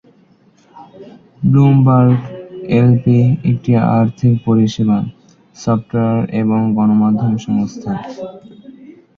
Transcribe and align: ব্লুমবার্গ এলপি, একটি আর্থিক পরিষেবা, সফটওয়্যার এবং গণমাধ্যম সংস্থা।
ব্লুমবার্গ 1.41 2.19
এলপি, 2.79 3.17
একটি 3.49 3.71
আর্থিক 3.97 4.33
পরিষেবা, 4.47 4.97
সফটওয়্যার 5.55 6.19
এবং 6.41 6.59
গণমাধ্যম 6.77 7.33
সংস্থা। 7.45 7.91